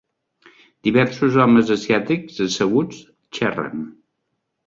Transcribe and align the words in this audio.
Diversos 0.87 1.35
homes 1.43 1.69
asiàtics 1.75 2.41
asseguts 2.47 3.05
xerren. 3.41 3.87